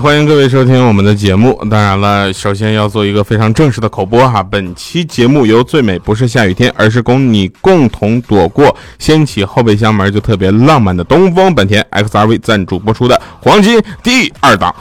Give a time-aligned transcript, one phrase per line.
[0.00, 1.56] 欢迎各位收听我们的节目。
[1.70, 4.42] 当然了，首先要做一个非常正式的口播哈。
[4.42, 14.74] 本期节目由最美不是下雨天，而是供你共同躲过掀起后备箱门就特别浪漫的东风本田 XRV 赞助播出的黄金第二档。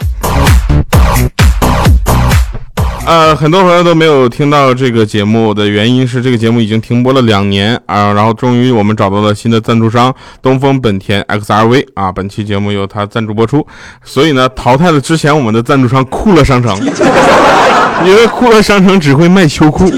[3.06, 13.66] 呃，很多朋友都没有听到这个节目的原因是，这个节目已经停播了两年啊，然后终于我们找到了新的赞助商东风本田 XRV 啊，本期节目由他赞助播出，
[14.06, 16.74] 所以呢，淘汰了之前我们的赞助商酷乐商城，
[18.06, 19.92] 因为酷乐商城只会卖秋裤。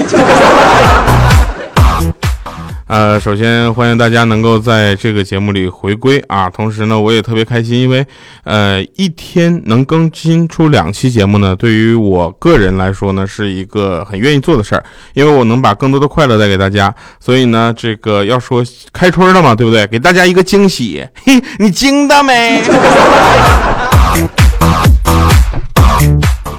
[2.87, 8.05] 呃，首先欢迎大家能够在这个节目里回归啊，同时呢，我也特别开心，因为
[8.43, 14.83] 呃，一天能更新出两期节目呢，对于我个人来说呢，是一个很愿意做的事儿，
[15.15, 18.63] 因为我能把更多的快乐带给大家，所以呢，这个要说
[18.93, 19.87] 开春了嘛，对不对？
[19.87, 22.61] 给大家一个惊喜，嘿，你惊到没？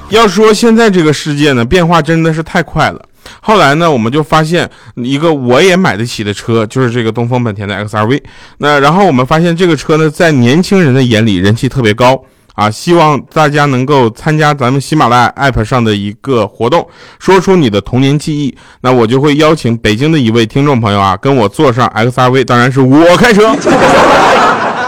[0.08, 3.00] 要说现在这个世界呢，变化真的是太快了。
[3.46, 8.20] 后来呢，我们就发现一个我也买得起的车，就是这个东风本田的 XRV。
[8.58, 12.20] 那然后我们发现这个车呢，在年轻人的眼里人气特别高
[12.54, 12.68] 啊。
[12.68, 16.84] 希望大家能够参加咱们喜马拉雅 APP 上的一个活动，
[17.20, 18.52] 说出你的童年记忆。
[18.80, 23.54] 那我就会邀请北京的一位听众朋友啊，跟我坐上 XRV，当然是我开车。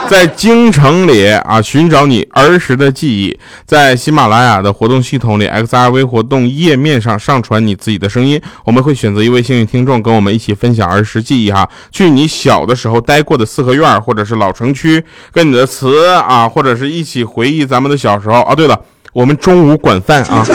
[0.11, 18.55] 在京城里啊，寻找你儿时的记忆，在喜马拉雅的活动系统里，XRV 活动页面上上传你自己的声音，我们会选择一位幸运听众，跟我们一起分享儿时记忆哈，去你小的时候待过的四合院，或者是老城区，跟你的词啊，或者是一起回忆咱们的小时候啊。
[18.55, 18.81] 对了，
[19.13, 20.43] 我们中午管饭啊。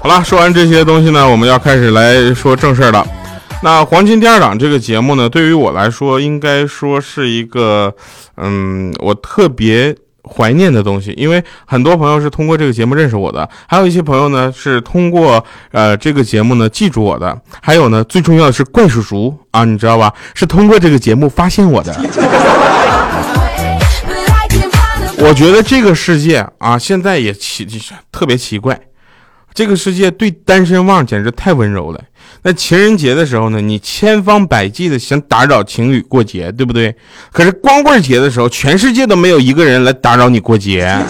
[0.00, 3.06] 好了，说完这些东西呢，我们要开始来说正事儿了。
[3.64, 7.94] 那黄金第二档这个节目呢，对于我来说，应该说是一个，
[8.36, 15.42] 嗯，我特别怀念的东西，因为很多朋友是通过这个节目认识我的，还有一些朋友呢是通过
[15.72, 20.12] 呃这个节目呢记住我的，还有呢最重要的是怪叔叔啊，你知道吧？
[20.34, 21.96] 是通过这个节目发现我的。
[25.16, 27.66] 我觉得这个世界啊，现在也奇
[28.12, 28.78] 特别奇怪，
[29.54, 32.00] 这个世界对单身汪简直太温柔了。
[32.42, 36.92] 那情人节的时候呢，你千方百计的想打扰情侣过节，对不对？
[37.32, 40.98] 可是光棍节的时候，全世界都没有一个人来打扰你过节。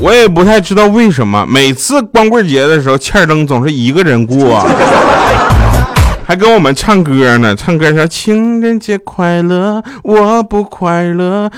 [0.00, 4.66] 我也不太知道为什么，每次光棍节的时候，欠灯总是一个人过，
[6.30, 11.50] 还跟我们唱歌呢，唱歌说情人节快乐，我不快乐。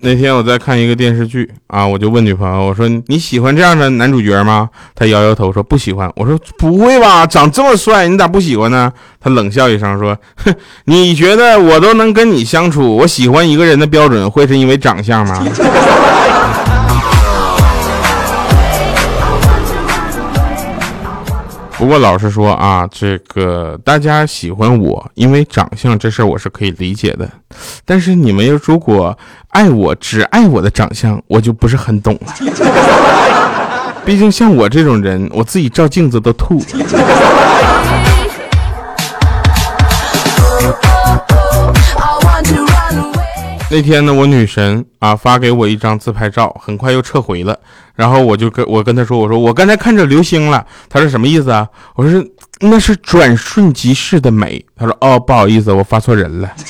[0.00, 4.70] 那天我在看一个电视剧啊，我就问女朋友，我说你喜欢这样的男主角吗？
[4.94, 6.10] 她摇摇头说不喜欢。
[6.16, 8.90] 我说不会吧，长这么帅，你咋不喜欢呢？
[9.20, 10.54] 她冷笑一声说，哼，
[10.86, 15.46] 你觉得我都能跟你相处，我喜欢一个人的标准会是因为长相吗？
[21.82, 27.28] 不过老实说啊，这个大家喜欢我，因为长相这事儿我是可以理解的。
[27.84, 32.32] 但是你们要如果爱我，只爱我的长相，我就不是很懂了。
[34.06, 36.62] 毕竟像我这种人，我自己照镜子都吐。
[43.68, 47.58] 那天呢，我女神啊发给我一张自拍照，很快又撤回了。
[47.94, 52.24] 然后我就跟我跟他说：“我说我刚才看着流星了。”他说：“什么意思啊？”我说
[52.60, 56.50] ：“那是转瞬即逝的美。”他说：“哦，不好意思，我发错人了。”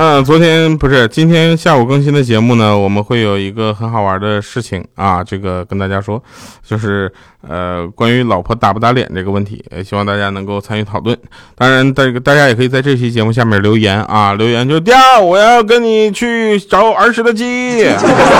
[0.00, 6.22] 嗯，昨天不是今天下午更新的节目呢，我们会有一个很好玩的事情啊，这个跟大家说，
[6.64, 11.18] 就是呃关于老婆打不打脸这个问题，希望大家能够参与讨论。
[11.56, 17.82] 当然，这个大家也可以在这期节目下面留言啊，留言就掉，我要跟你去找儿时的记忆，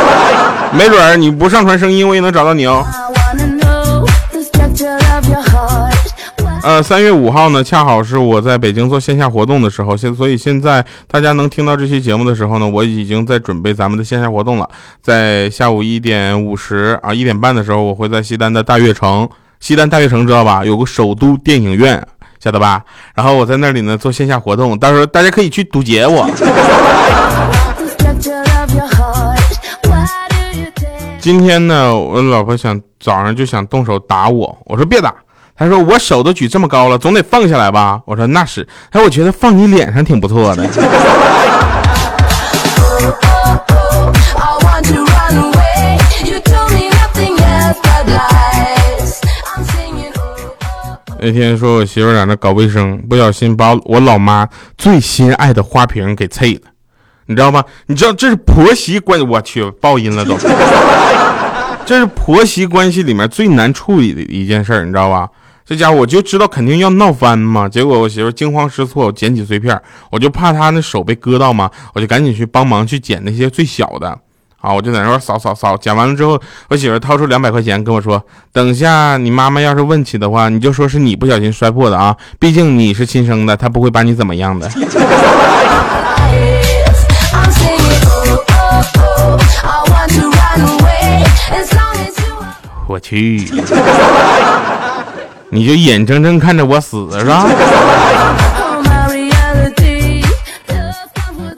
[0.78, 2.86] 没准你不上传声音，我也能找到你哦。
[6.60, 14.68] 呃，三月五号呢，恰好是我在北京做线下活动的时候，现所以现在大家能听到这期节目的时候呢，我已经在准备咱们的线下活动了。
[15.00, 19.26] 在下午一点五十啊，一点半的时候，我会在西单的大悦城，
[19.60, 20.64] 西单大悦城知道吧？
[20.64, 22.06] 有个首都电影院，
[22.38, 22.82] 晓得吧？
[23.14, 26.28] 然后我在那里呢做线下活动，到时候大家可以去堵截我。
[31.20, 35.14] 今天呢，我老婆想早上就想动手打我，我说别打。
[35.58, 38.00] 他说我手都举这么高了，总得放下来吧？
[38.04, 38.66] 我说那是。
[38.92, 40.64] 他说我觉得放你脸上挺不错的。
[51.20, 56.60] 那天说我媳妇在那搞卫生，不小心把我老妈最心爱的花瓶给碎了，
[57.26, 57.64] 你知道吗？
[57.86, 60.38] 你知道这是婆媳关，我去报应了都。
[61.84, 65.28] 这是婆媳关系里面最难处理的一件事，你知道吧？
[65.68, 67.68] 这家伙我就知道肯定要闹翻嘛。
[67.68, 69.78] 结果我媳妇惊慌失措，捡起碎片，
[70.10, 74.18] 我就怕她那手被割到嘛，我就赶紧去帮忙去捡那些最小的。
[74.62, 78.20] 啊，我就在那块扫扫扫，捡完了之后，我媳妇掏出两百块钱跟我说
[78.50, 84.68] ：“等下你妈妈要是问起的话，你就说是你不小心摔破的啊，毕竟你是亲生的，她不会把你怎么样的。
[92.88, 93.46] ”我去，
[95.50, 97.46] 你就眼睁睁看着我死是吧？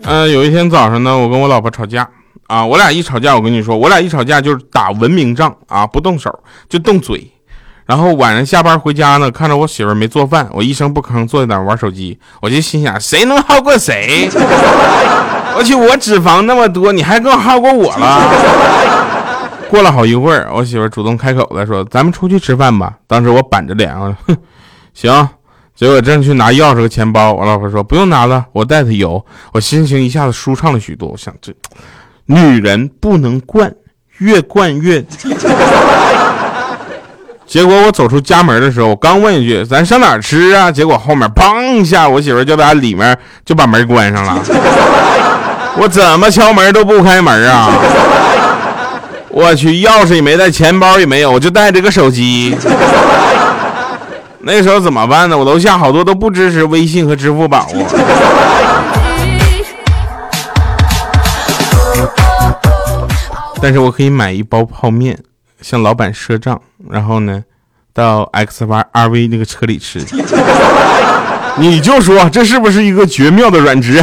[0.05, 2.09] 嗯， 有一天早上呢，我跟我老婆吵架。
[2.47, 6.37] 啊，我俩一吵架，我跟你说，我俩一吵架就是打文明仗啊，不动手
[6.69, 7.31] 就动嘴。
[7.87, 14.29] 然后晚上下班回家呢，看着我媳妇没做饭，我一声不吭坐在那玩手机，我就心想，谁能耗过谁？
[15.57, 18.23] 我去，我脂肪那么多，你还更耗过我了。
[19.71, 24.37] 过了好一会儿，我媳妇主动开口了，说：“咱们出去吃饭吧。”当时我板着脸啊，哼，
[24.93, 25.29] 行。
[25.77, 29.25] 结果正去拿钥匙和钱包，我老婆说：“不用拿了，我带的有。”
[29.55, 31.09] 我心情一下子舒畅了许多。
[31.09, 31.53] 我想这。
[32.27, 33.73] 女人不能惯，
[34.19, 35.01] 越惯越。
[37.47, 44.43] 结果我走出家门的时候，我刚问一句：“咱上哪吃啊？”结果后面砰一下，我媳妇就在里面就把门关上了。
[45.77, 47.71] 我怎么敲门都不开门啊！
[49.33, 52.57] 我去，钥匙也没带，钱包也没有，我就带着个手机。
[54.43, 55.39] 那时候怎么办呢？
[55.39, 57.69] 我楼下好多都不支持微信和支付宝啊。
[63.63, 65.19] 但是我可以买一包泡面，
[65.61, 67.45] 向老板赊账，然后呢，
[67.93, 70.01] 到 X Y R V 那个车里吃。
[71.59, 74.03] 你就说这是不是一个绝妙的软职？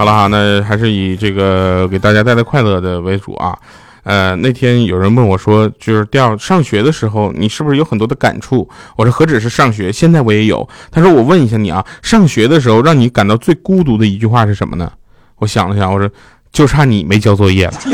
[0.00, 3.54] 好了哈，那还是以这个给大家带来快乐的为主啊。
[4.02, 8.66] 呃，那天有人问我说，就是调上学的时候，你是不是有很多的感触？
[8.96, 10.66] 我说何止是上学，现在我也有。
[10.90, 14.90] 他说我问一下你啊，上学的时候让你感到最孤独的一句话是什么呢？
[15.36, 16.08] 我想了想，我说
[16.50, 17.74] 就差你没交作业了。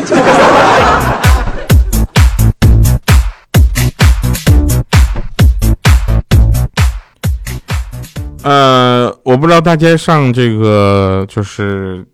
[9.22, 12.06] 我不知道大家上这个就是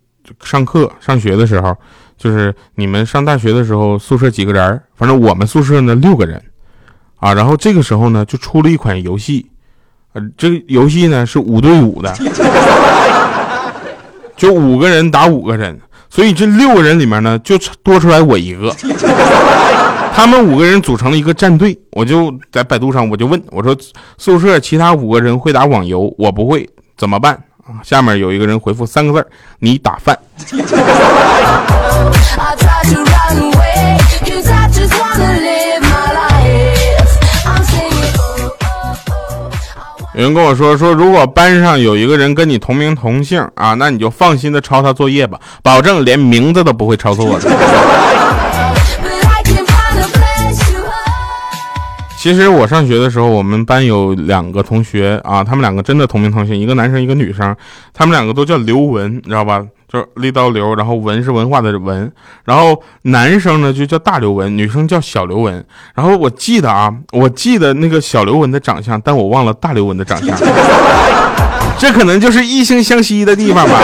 [0.43, 1.75] 上课上学的时候。
[2.15, 4.81] 就是你们上大学的时候，宿舍几个人？
[4.95, 6.41] 反正我们宿舍呢六个人，
[7.17, 9.45] 啊，然后这个时候呢就出了一款游戏，
[10.13, 12.13] 呃，这个游戏呢是五对五的，
[14.37, 15.77] 就五个人打五个人，
[16.09, 18.73] 所以这六个人里面呢就多出来我一个，
[20.13, 23.75] 他们五个人组成了一个战队，我就在百度上我就问我说，
[24.17, 27.33] 宿舍其他五个人会打网游，我不会，怎么办？
[27.65, 29.27] 啊，下面有一个人回复三个字儿
[29.59, 30.17] 你打饭。
[40.15, 47.49] 有人跟我说说，如果班上有一个人跟你同名同姓啊，那你就放心的抄他作业吧，保证连名字都不会抄错的。
[52.23, 57.53] 其实我上学的时候，我们班有两个同学啊，他们两个真的同名同姓，一个男生，一个女生，
[57.93, 59.61] 他们两个都叫刘文，你知道吧？
[59.91, 62.09] 就是立刀刘，然后文是文化的文，
[62.45, 65.65] 然后男生呢就叫大刘文，女生叫小刘文。
[65.93, 70.33] 然后我记得啊，我记得那个小刘文的长相，但我忘了大刘文的长相，
[71.77, 73.77] 这可能就是异性相吸的地方吧。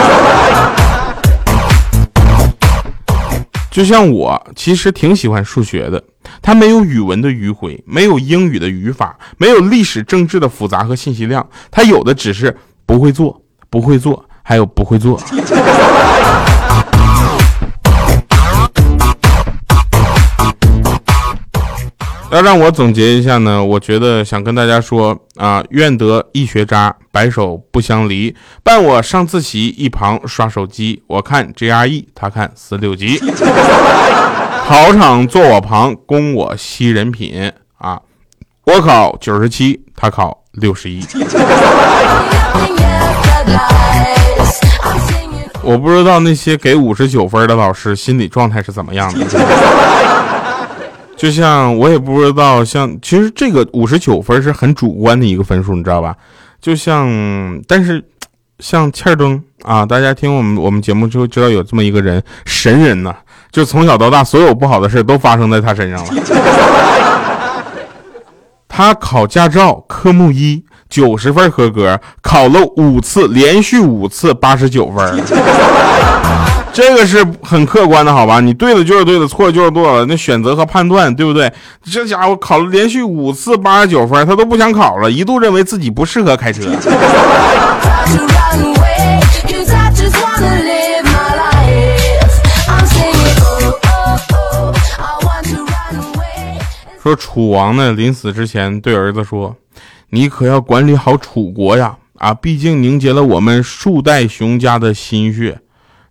[3.70, 6.02] 就像我其实挺喜欢数学的，
[6.42, 15.20] 它没有语文的迂回，没有英语的语法，没有历史政治的复杂和信息量，它有的只是不会做，不会做，还有不会做。
[22.32, 28.32] 要让我总结一下呢，我觉得想跟大家说啊，愿得一学渣，白首不相离。
[28.62, 31.02] 伴我上自习，一旁刷手机。
[31.08, 33.18] 我看 GRE，他看四六级。
[34.64, 38.00] 考场坐我旁，供我吸人品啊。
[38.64, 41.04] 我考九十七，他考六十一。
[45.62, 49.26] 我不知道那些给五十九分的老师心理状态是怎么样的。
[51.20, 56.16] 就像我也不知道，像其实这个五十九分是很主观的一个分数，你知道吧？
[56.62, 57.06] 就像，
[57.68, 58.02] 但是
[58.58, 63.14] 像欠儿灯啊，大家听我们我们节目就知道有这么一个人，神人呐，
[63.52, 66.14] 就从小到大所有不好的事都发生在他身上了。
[68.66, 75.22] 他考驾照科目一九十分合格，考了五次，连续五次八十九分。
[76.80, 78.40] 这个是很客观的，好吧？
[78.40, 80.06] 你对的就是对的，错的就是错了。
[80.06, 81.52] 那选择和判断，对不对？
[81.84, 86.62] 这家伙考了连续五次八十九分，他都不想考了，一度认为自己不适合开车。
[97.02, 99.54] 说楚王呢，临死之前对儿子说
[100.08, 101.94] ：“你可要管理好楚国呀！
[102.18, 105.58] 啊，毕竟凝结了我们数代熊家的心血。”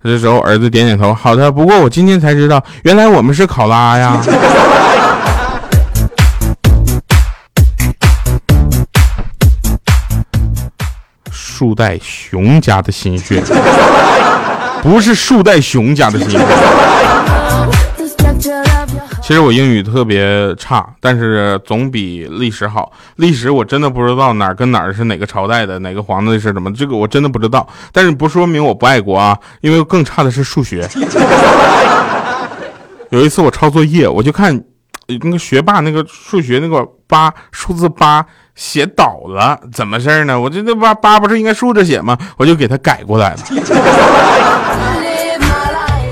[0.01, 1.51] 这时候，儿子点点头，好的。
[1.51, 4.17] 不过我今天才知道，原来我们是考拉呀。
[11.29, 13.43] 树袋熊家的心血，
[14.81, 16.39] 不是树袋熊家的心血。
[19.29, 22.91] 其实我英语特别差，但是总比历史好。
[23.17, 27.67] 历史我真的不知道哪儿跟哪儿是哪个朝代的，哪个皇帝是什么，这个我真的不知道。
[27.93, 30.89] 但是不说明我不爱国啊，因为更差的是数学。
[33.11, 34.63] 有一次我抄作业，我就看
[35.05, 40.41] 那个学霸那个数学那个八数字八写倒了，怎么事儿呢？
[40.41, 42.17] 我这那八八不是应该竖着写吗？
[42.35, 43.39] 我就给他改过来了。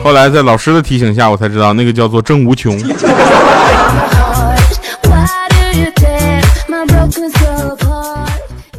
[0.04, 2.78] 后来在老师的提醒下，我才知道那个叫做郑无穷。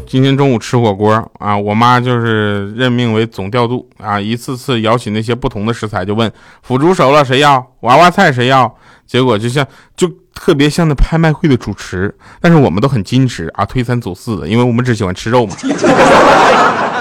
[0.06, 6.32] 今天中午吃火锅啊，我妈就是任命为总调度啊，一次次舀起那些不同的食材，就问
[6.62, 8.74] 腐竹熟了谁要，娃娃菜谁要，
[9.06, 15.54] 结果就像就特别像那拍卖会的主持，但是我们都很矜持啊，推三阻四的，因为我们只喜欢吃肉嘛。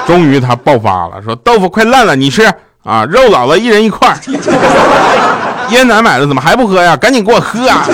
[0.06, 2.44] 终于他爆发了，说豆腐快烂了，你吃。
[2.84, 4.16] 啊，肉老了，一人一块儿。
[5.72, 6.96] 烟奶买了，怎么还不喝呀？
[6.96, 7.86] 赶紧给我喝啊！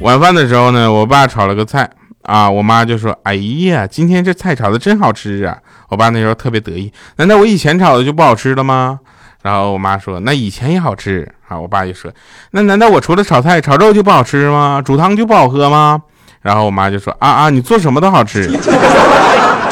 [0.00, 1.88] 晚饭的时候呢，我爸炒了个菜
[2.22, 5.56] 啊，我妈就说：“哎呀，今天这菜炒的真好吃啊！”
[5.90, 9.00] 我爸那时候特别得意，难道我以前炒的就不好吃了吗？
[9.42, 12.08] 然后我妈说：“那以前也好吃啊。”我爸就说
[12.52, 14.80] ：“那难道我除了炒菜、炒肉就不好吃吗？
[14.84, 16.00] 煮汤就不好喝吗？”
[16.42, 18.48] 然后我妈就说：“啊啊，你做什么都好吃。”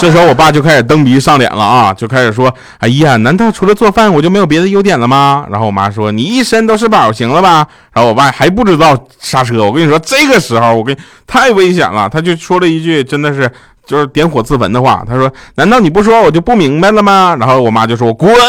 [0.01, 13.51] 这时候我爸就开始蹬鼻上脸了啊，就开始说：“哎呀，难道除了做饭我就没有别的优点了吗？”然后我妈说：“你一身都是宝，行了吧？”然后我爸还不知道刹车，我跟你说，这个时候我跟太危险了，他就说了一句真的是
[13.87, 18.35] 就是点火自焚的话，他说：“难道你不说我就不明白了吗？”然后我妈就说：“滚。”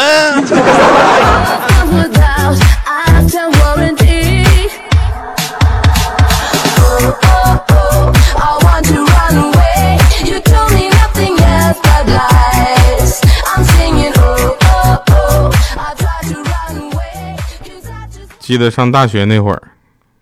[18.52, 19.62] 记得上大学那会儿，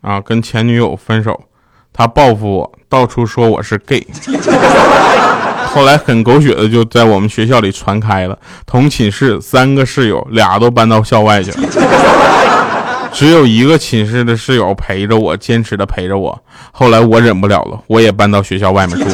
[0.02, 1.36] 啊，跟前女友分手，
[1.92, 4.06] 他报复我，到处说我是 gay。
[5.74, 11.68] 后来很狗血的就在我们学校里传开了，同寝室三个室友俩都搬到校外去了，
[13.12, 16.40] 只有一个寝室的室友陪着我，坚持的陪着我。
[16.70, 19.06] 后来我忍不了了，我也搬到学校外面住。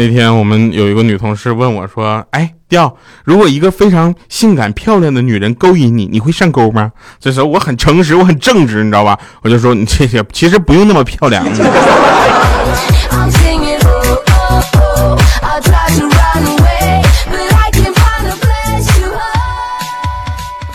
[0.00, 6.90] 那天我们有一个女同事问我说：“哎，调，如果一个非常性感漂亮的女人勾引你，你会上钩吗？”
[7.20, 9.18] 这时候我很诚实，我很正直，你知道吧？
[9.42, 11.44] 我就说：“你这些其实不用那么漂亮。”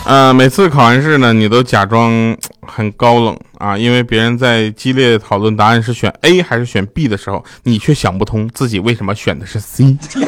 [0.06, 9.96] 呃，每次考完试呢，你都假装很高冷啊，因为别人在激烈讨论答案是选 A 还是选 B 的时候，你却想不通自己为什么选的是 C。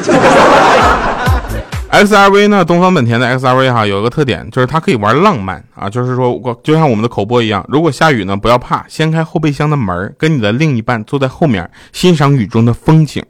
[1.91, 13.23] X R V 呢，东方本田的 X R V 哈，有一个特点就是它可以玩浪漫啊，就是说就像我们的口播一样，如果下雨呢，不要怕，掀开后备箱的门，跟你的另一半坐在后面欣赏雨中的风景。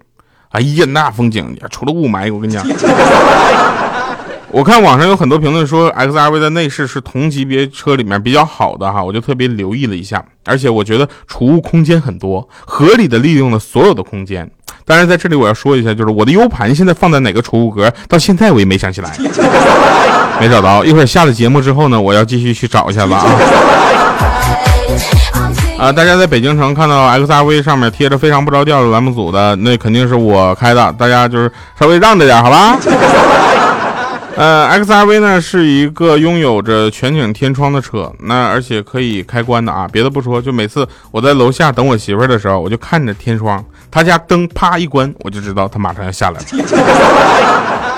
[0.50, 2.66] 哎呀，那风景除了雾霾，我跟你讲。
[4.52, 14.50] 我看网上有很多评论说，X R V 的内饰是同级别车里面比较好的哈，我就特别留意了一下，而且我觉得储物空间很多，合理的利用了所有的空间。
[14.86, 19.16] 当然在这里我要说一下，就是我的 U 盘现在放在哪个储物格，到现在我也没想起来，
[20.40, 20.84] 没找到。
[20.84, 23.24] 一会儿下了节目之后呢，我要继续去找一下子啊。
[25.78, 32.76] 啊，大家在北京城看到 XRV 上面贴着非常不着调的栏目组的，那肯定是我开的，大家就是稍微让着点，好吧？
[34.36, 39.88] 呃，XRV 呢是一个拥有着全景天窗的车，那而且可以开关的啊。
[39.92, 47.89] 别的不说，就每次我在楼下等我媳妇儿的时候，我就看着天窗，她家灯啪一关，我就知道她马上要下来了。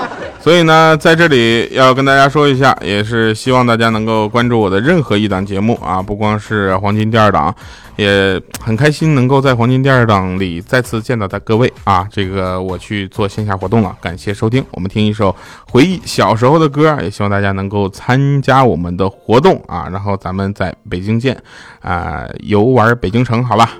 [0.42, 7.54] 所以呢，在这里要跟大家说一下，也是希望大家能够关注我的任何一档节目啊，不光是黄金第二档，
[7.94, 12.04] 也很开心能够在黄金第二档里再次见到的各位啊。
[12.10, 14.64] 这个我去做线下活动了，感谢收听。
[14.72, 15.32] 我们听一首
[15.70, 21.40] 回忆小时候的歌，也希望大家能够参加我们的活动啊，然后咱们在北京见
[21.80, 23.70] 啊，游玩北京城，好吧？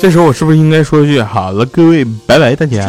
[0.00, 2.88] 这时候我是不是应该说一句好了，各位，拜拜，大家。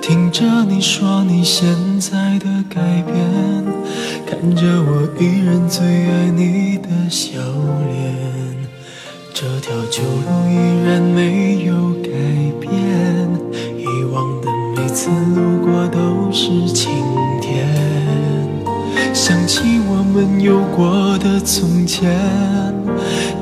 [0.00, 1.66] 听着你说你现
[1.98, 3.16] 在的改变，
[4.24, 8.54] 看着我依然最爱你的笑脸，
[9.34, 12.10] 这条旧路依然没有改
[12.60, 12.70] 变，
[13.76, 16.92] 遗忘的每次路过都是晴
[17.40, 17.66] 天，
[19.12, 22.75] 想起我们有过的从前。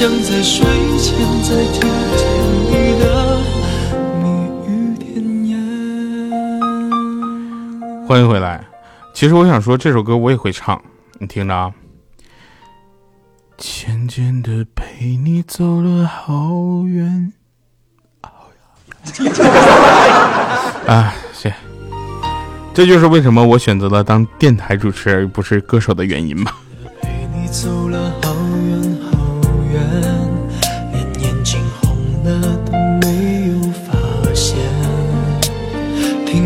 [0.00, 0.64] 想在睡
[0.96, 1.82] 前再听
[2.16, 2.26] 见
[2.70, 3.04] 你的
[4.22, 4.24] 蜜
[4.66, 5.60] 语甜言。
[8.08, 8.64] 欢迎回来，
[9.12, 10.82] 其实我想说这首歌我也会唱，
[11.18, 11.70] 你听着啊。
[13.58, 17.34] 渐渐的陪你走了好远，
[20.88, 21.54] 啊，谢。
[22.72, 26.56] 这就是为什么我选择了当电台主持而不是歌手的原因吧。
[27.52, 28.34] 走了好
[28.66, 28.89] 远，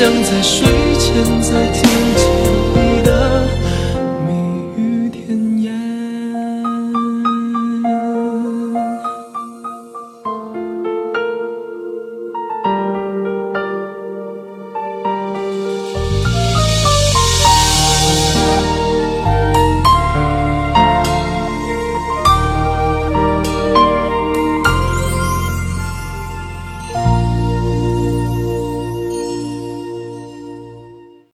[0.00, 0.30] 像。
[0.30, 0.66] 在睡
[0.98, 1.89] 前再听。